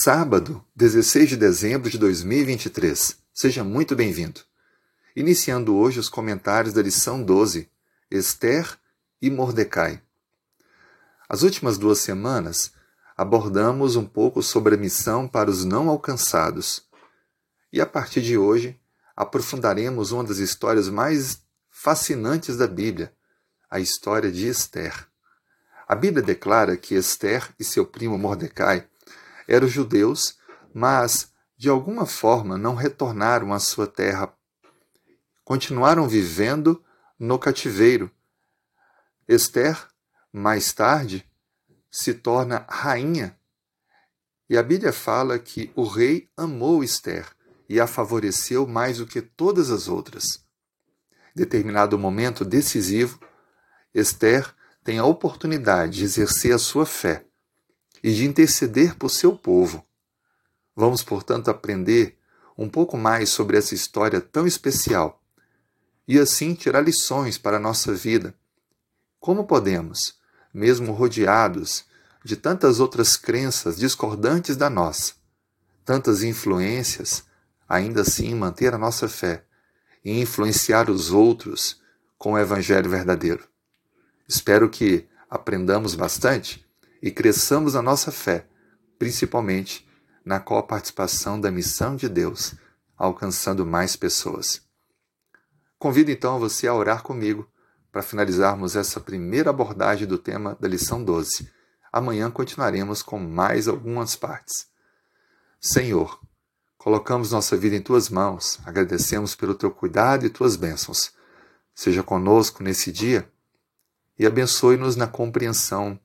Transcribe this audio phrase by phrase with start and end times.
[0.00, 3.18] Sábado, 16 de dezembro de 2023.
[3.30, 4.40] Seja muito bem-vindo.
[5.14, 7.68] Iniciando hoje os comentários da lição 12,
[8.10, 8.78] Esther
[9.20, 10.00] e Mordecai.
[11.28, 12.72] As últimas duas semanas
[13.14, 16.88] abordamos um pouco sobre a missão para os não alcançados.
[17.70, 18.80] E a partir de hoje,
[19.14, 23.12] aprofundaremos uma das histórias mais fascinantes da Bíblia,
[23.70, 25.06] a história de Esther.
[25.86, 28.88] A Bíblia declara que Esther e seu primo Mordecai
[29.46, 30.38] eram judeus,
[30.74, 34.32] mas de alguma forma não retornaram à sua terra.
[35.44, 36.82] Continuaram vivendo
[37.18, 38.10] no cativeiro.
[39.28, 39.86] Esther,
[40.32, 41.24] mais tarde,
[41.90, 43.38] se torna rainha.
[44.48, 47.26] E a Bíblia fala que o rei amou Esther
[47.68, 50.44] e a favoreceu mais do que todas as outras.
[51.34, 53.18] Determinado momento decisivo,
[53.94, 57.24] Esther tem a oportunidade de exercer a sua fé
[58.02, 59.86] e de interceder por seu povo.
[60.74, 62.18] Vamos, portanto, aprender
[62.56, 65.22] um pouco mais sobre essa história tão especial
[66.06, 68.34] e assim tirar lições para a nossa vida.
[69.20, 70.18] Como podemos,
[70.52, 71.84] mesmo rodeados
[72.24, 75.14] de tantas outras crenças discordantes da nossa,
[75.84, 77.24] tantas influências,
[77.68, 79.44] ainda assim manter a nossa fé
[80.04, 81.80] e influenciar os outros
[82.18, 83.48] com o Evangelho verdadeiro?
[84.28, 86.64] Espero que aprendamos bastante
[87.02, 88.46] e cresçamos a nossa fé,
[88.98, 89.86] principalmente
[90.24, 92.54] na coparticipação da missão de Deus,
[92.96, 94.62] alcançando mais pessoas.
[95.78, 97.50] Convido então você a orar comigo
[97.90, 101.50] para finalizarmos essa primeira abordagem do tema da lição 12.
[101.92, 104.68] Amanhã continuaremos com mais algumas partes.
[105.60, 106.20] Senhor,
[106.78, 111.12] colocamos nossa vida em tuas mãos, agradecemos pelo teu cuidado e tuas bênçãos.
[111.74, 113.28] Seja conosco nesse dia
[114.16, 115.98] e abençoe-nos na compreensão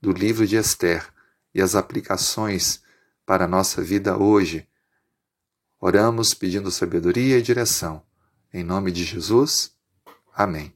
[0.00, 1.06] do livro de Esther
[1.54, 2.82] e as aplicações
[3.24, 4.68] para a nossa vida hoje.
[5.80, 8.02] Oramos pedindo sabedoria e direção.
[8.52, 9.74] Em nome de Jesus.
[10.34, 10.75] Amém.